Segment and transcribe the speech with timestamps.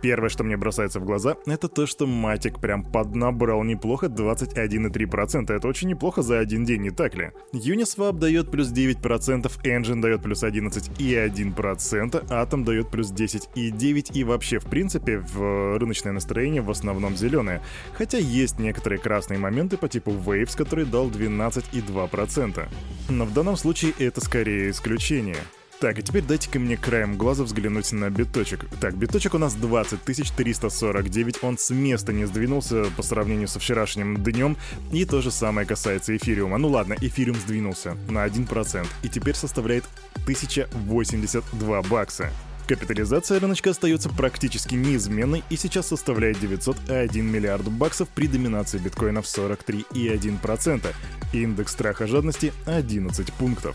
[0.03, 5.53] Первое, что мне бросается в глаза, это то, что Matic прям поднабрал неплохо 21,3%.
[5.53, 7.31] Это очень неплохо за один день, не так ли?
[7.53, 14.65] Uniswap дает плюс 9%, Enjin дает плюс 11,1%, Atom дает плюс 10,9% и вообще, в
[14.65, 17.63] принципе, в рыночное настроение в основном зеленое.
[17.95, 22.69] Хотя есть некоторые красные моменты по типу Waves, который дал 12,2%.
[23.09, 25.37] Но в данном случае это скорее исключение.
[25.83, 28.67] Так, и теперь дайте-ка мне краем глаза взглянуть на биточек.
[28.81, 34.23] Так, биточек у нас 20 349, он с места не сдвинулся по сравнению со вчерашним
[34.23, 34.57] днем,
[34.93, 36.59] и то же самое касается эфириума.
[36.59, 39.83] Ну ладно, эфириум сдвинулся на 1%, и теперь составляет
[40.23, 42.31] 1082 бакса.
[42.69, 49.25] Капитализация рыночка остается практически неизменной и сейчас составляет 901 миллиард баксов при доминации биткоина в
[49.25, 50.95] 43,1%.
[51.33, 53.75] Индекс страха жадности 11 пунктов.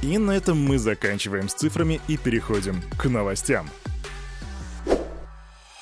[0.00, 3.68] И на этом мы заканчиваем с цифрами и переходим к новостям.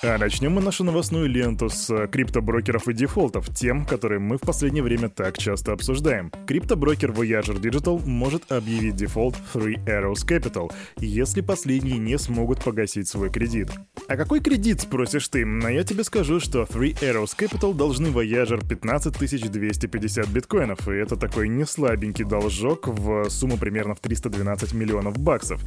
[0.02, 4.40] А начнем мы нашу новостную ленту с э, криптоброкеров и дефолтов, тем, которые мы в
[4.40, 6.32] последнее время так часто обсуждаем.
[6.46, 13.30] Криптоброкер Voyager Digital может объявить дефолт Three Arrows Capital, если последние не смогут погасить свой
[13.30, 13.72] кредит.
[14.08, 15.44] А какой кредит, спросишь ты?
[15.44, 21.16] А я тебе скажу, что Three Arrows Capital должны Voyager 15 250 биткоинов, и это
[21.16, 25.60] такой не слабенький должок в сумму примерно в 312 миллионов баксов.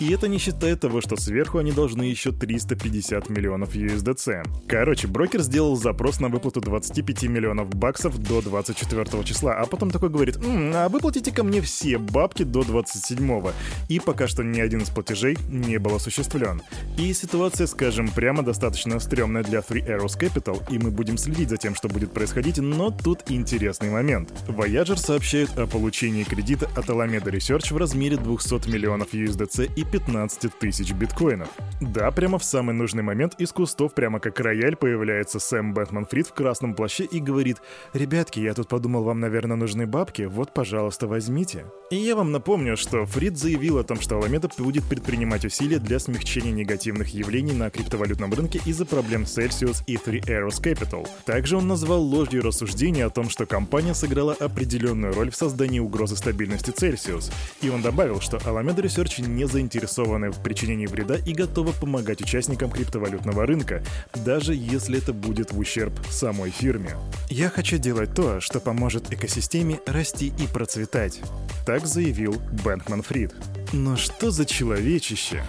[0.00, 4.42] И это не считая того, что сверху они должны еще 350 миллионов USDC.
[4.66, 10.08] Короче, брокер сделал запрос на выплату 25 миллионов баксов до 24 числа, а потом такой
[10.08, 13.52] говорит, «М, а выплатите ко мне все бабки до 27
[13.88, 16.62] И пока что ни один из платежей не был осуществлен.
[16.98, 21.56] И ситуация, скажем прямо, достаточно стрёмная для Three Arrows Capital, и мы будем следить за
[21.56, 24.32] тем, что будет происходить, но тут интересный момент.
[24.48, 30.58] Voyager сообщают о получении кредита от Alameda Research в размере 200 миллионов USDC и 15
[30.58, 31.48] тысяч биткоинов.
[31.80, 36.26] Да, прямо в самый нужный момент из кустов, прямо как рояль, появляется Сэм Бэтмен Фрид
[36.26, 37.62] в красном плаще и говорит
[37.94, 41.64] «Ребятки, я тут подумал, вам, наверное, нужны бабки, вот, пожалуйста, возьмите».
[41.90, 45.98] И я вам напомню, что Фрид заявил о том, что Alameda будет предпринимать усилия для
[45.98, 51.08] смягчения негативных явлений на криптовалютном рынке из-за проблем Celsius и Three Arrows Capital.
[51.24, 56.16] Также он назвал ложью рассуждения о том, что компания сыграла определенную роль в создании угрозы
[56.16, 57.32] стабильности Celsius.
[57.62, 62.70] И он добавил, что Alameda Research не заинтересованы в причинении вреда и готова помогать участникам
[62.70, 63.82] криптовалютного рынка рынка,
[64.14, 66.96] даже если это будет в ущерб самой фирме.
[67.30, 71.20] Я хочу делать то, что поможет экосистеме расти и процветать.
[71.64, 72.34] Так заявил
[72.64, 73.32] Бэнкман Фрид.
[73.72, 75.44] Но что за человечище?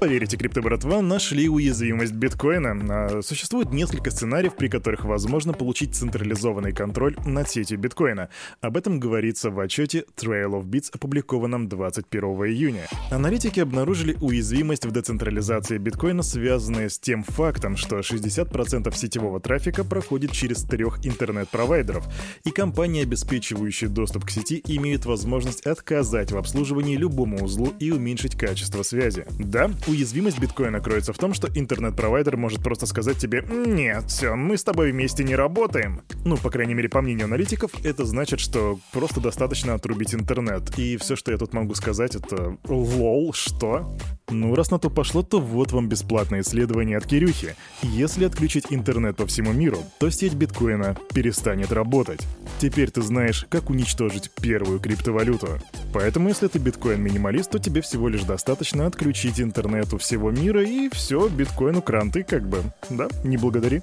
[0.00, 2.76] Поверите, крипто-братва нашли уязвимость биткоина.
[2.88, 8.28] А, существует несколько сценариев, при которых возможно получить централизованный контроль над сетью биткоина.
[8.60, 12.86] Об этом говорится в отчете Trail of Bits, опубликованном 21 июня.
[13.10, 20.30] Аналитики обнаружили уязвимость в децентрализации биткоина, связанную с тем фактом, что 60% сетевого трафика проходит
[20.30, 22.06] через трех интернет-провайдеров,
[22.44, 28.36] и компании, обеспечивающие доступ к сети, имеют возможность отказать в обслуживании любому узлу и уменьшить
[28.38, 29.26] качество связи.
[29.40, 34.58] Да, Уязвимость биткоина кроется в том, что интернет-провайдер может просто сказать тебе «Нет, все, мы
[34.58, 36.02] с тобой вместе не работаем».
[36.26, 40.78] Ну, по крайней мере, по мнению аналитиков, это значит, что просто достаточно отрубить интернет.
[40.78, 43.96] И все, что я тут могу сказать, это «Лол, что?»
[44.30, 47.56] Ну, раз на то пошло, то вот вам бесплатное исследование от Кирюхи.
[47.82, 52.20] Если отключить интернет по всему миру, то сеть биткоина перестанет работать.
[52.58, 55.58] Теперь ты знаешь, как уничтожить первую криптовалюту.
[55.92, 60.88] Поэтому, если ты биткоин-минималист, то тебе всего лишь достаточно отключить интернет у всего мира, и
[60.90, 62.62] все, биткоину кранты как бы.
[62.90, 63.82] Да, не благодари.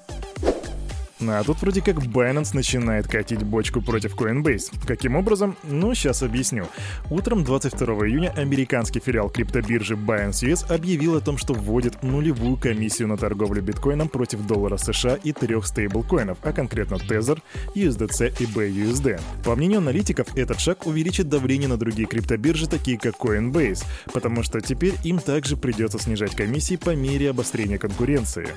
[1.21, 4.73] А тут вроде как Binance начинает катить бочку против Coinbase.
[4.85, 5.55] Каким образом?
[5.63, 6.67] Ну, сейчас объясню.
[7.09, 13.07] Утром 22 июня американский филиал криптобиржи Binance US объявил о том, что вводит нулевую комиссию
[13.07, 17.41] на торговлю биткоином против доллара США и трех стейблкоинов, а конкретно Tether,
[17.75, 19.21] USDC и BUSD.
[19.45, 24.59] По мнению аналитиков, этот шаг увеличит давление на другие криптобиржи, такие как Coinbase, потому что
[24.59, 28.49] теперь им также придется снижать комиссии по мере обострения конкуренции.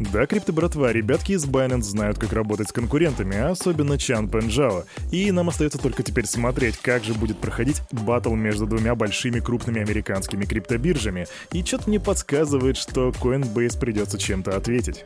[0.00, 4.84] Да, крипто-братва, ребятки из Binance знают, как работать с конкурентами, особенно Чан Пенджао.
[5.12, 9.80] И нам остается только теперь смотреть, как же будет проходить батл между двумя большими крупными
[9.80, 11.26] американскими криптобиржами.
[11.52, 15.04] И что-то мне подсказывает, что Coinbase придется чем-то ответить.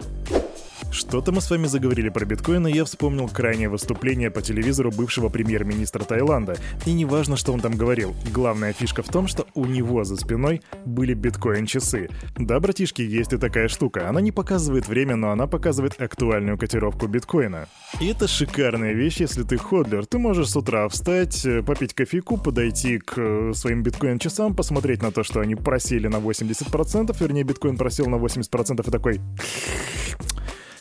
[0.90, 5.28] Что-то мы с вами заговорили про биткоин, и я вспомнил крайнее выступление по телевизору бывшего
[5.28, 6.56] премьер-министра Таиланда.
[6.86, 10.62] И неважно, что он там говорил, главная фишка в том, что у него за спиной
[10.86, 12.08] были биткоин-часы.
[12.38, 14.08] Да, братишки, есть и такая штука.
[14.08, 17.68] Она не показывает время, но она показывает актуальную котировку биткоина.
[18.00, 20.06] И это шикарная вещь, если ты ходлер.
[20.06, 25.12] Ты можешь с утра встать, э, попить кофейку, подойти к э, своим биткоин-часам, посмотреть на
[25.12, 29.20] то, что они просели на 80%, вернее, биткоин просел на 80% и такой...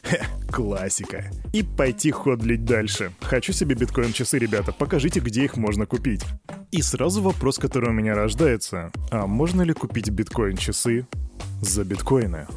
[0.51, 1.25] классика.
[1.53, 3.11] И пойти ходлить дальше.
[3.21, 6.23] Хочу себе биткоин-часы, ребята, покажите, где их можно купить.
[6.71, 8.91] И сразу вопрос, который у меня рождается.
[9.11, 11.05] А можно ли купить биткоин-часы
[11.61, 12.47] за биткоины?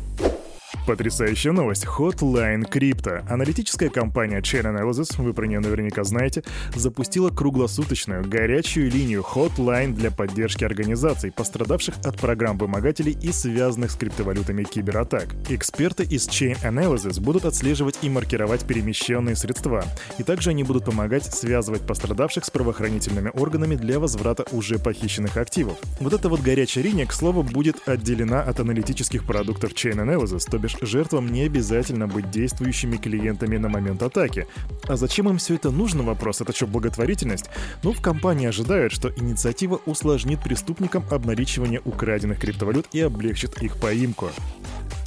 [0.90, 1.84] Потрясающая новость.
[1.84, 3.24] Hotline Crypto.
[3.28, 6.42] Аналитическая компания Chain Analysis, вы про нее наверняка знаете,
[6.74, 13.94] запустила круглосуточную горячую линию Hotline для поддержки организаций, пострадавших от программ вымогателей и связанных с
[13.94, 15.28] криптовалютами кибератак.
[15.48, 19.84] Эксперты из Chain Analysis будут отслеживать и маркировать перемещенные средства.
[20.18, 25.78] И также они будут помогать связывать пострадавших с правоохранительными органами для возврата уже похищенных активов.
[26.00, 30.58] Вот эта вот горячая линия, к слову, будет отделена от аналитических продуктов Chain Analysis, то
[30.58, 34.46] бишь жертвам не обязательно быть действующими клиентами на момент атаки.
[34.88, 37.50] А зачем им все это нужно, вопрос, это что, благотворительность?
[37.82, 44.30] Ну, в компании ожидают, что инициатива усложнит преступникам обналичивание украденных криптовалют и облегчит их поимку.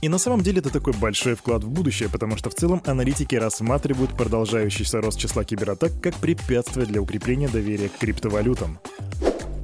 [0.03, 3.35] И на самом деле это такой большой вклад в будущее, потому что в целом аналитики
[3.35, 8.79] рассматривают продолжающийся рост числа кибератак как препятствие для укрепления доверия к криптовалютам.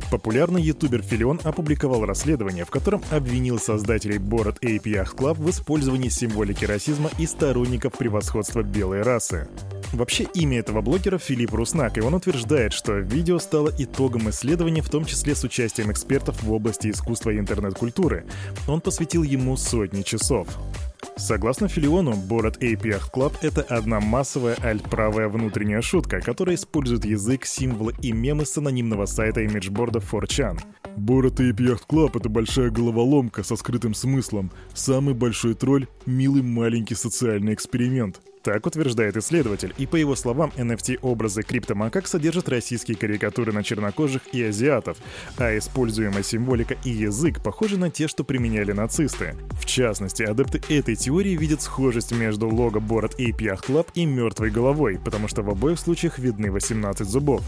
[0.10, 6.10] Популярный ютубер Филион опубликовал расследование, в котором обвинил создателей Bored Ape Yacht Club в использовании
[6.10, 9.48] символики расизма и сторонников превосходства белой расы.
[9.94, 14.90] Вообще имя этого блогера Филипп Руснак, и он утверждает, что видео стало итогом исследования, в
[14.90, 18.26] том числе с участием экспертов в области искусства и интернет-культуры.
[18.68, 20.48] Он посвятил ему сотни часов.
[21.18, 27.94] Согласно Филиону, Ape Yacht Club— это одна массовая альтправая внутренняя шутка, которая использует язык, символы
[28.02, 30.60] и мемы с анонимного сайта имиджборда 4chan.
[30.98, 34.52] Bored Ape Yacht Club— это большая головоломка со скрытым смыслом.
[34.74, 38.22] Самый большой тролль— милый маленький социальный эксперимент.
[38.52, 44.44] Так утверждает исследователь, и по его словам, NFT-образы криптомакак содержат российские карикатуры на чернокожих и
[44.44, 44.98] азиатов,
[45.38, 49.36] а используемая символика и язык похожи на те, что применяли нацисты.
[49.52, 54.50] В частности, адепты этой теории видят схожесть между лого Bored Ape Yacht Club и мертвой
[54.50, 57.44] головой, потому что в обоих случаях видны 18 зубов.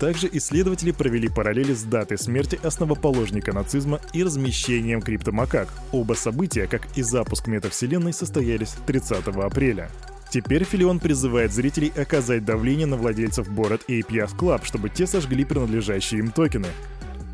[0.00, 5.68] Также исследователи провели параллели с датой смерти основоположника нацизма и размещением криптомакак.
[5.92, 9.90] Оба события, как и запуск метавселенной, состоялись 30 апреля.
[10.30, 15.44] Теперь Филион призывает зрителей оказать давление на владельцев Bored Ape Yacht Club, чтобы те сожгли
[15.44, 16.68] принадлежащие им токены.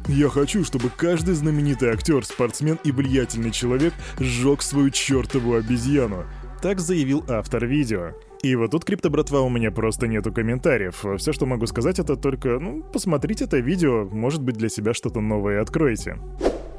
[0.09, 6.25] Я хочу, чтобы каждый знаменитый актер, спортсмен и влиятельный человек сжег свою чертову обезьяну.
[6.63, 8.13] Так заявил автор видео.
[8.43, 11.05] И вот тут, крипто братва, у меня просто нету комментариев.
[11.19, 15.21] Все, что могу сказать, это только, ну, посмотрите это видео, может быть, для себя что-то
[15.21, 16.17] новое откроете.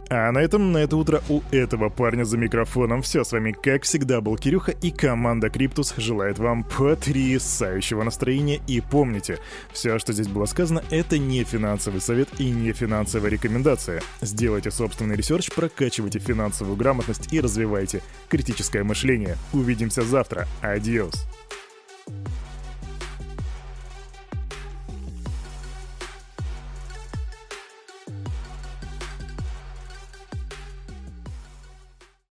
[0.10, 3.24] А на этом на это утро у этого парня за микрофоном все.
[3.24, 8.62] С вами, как всегда, был Кирюха и команда Криптус желает вам потрясающего настроения.
[8.68, 9.40] И помните,
[9.74, 14.02] все, что здесь было сказано, это не финансовый совет и не финансовая рекомендация.
[14.22, 19.36] Сделайте собственный research, прокачивайте финансовую грамотность и развивайте критическое мышление.
[19.52, 20.48] Увидимся завтра.
[20.62, 21.28] Adiós.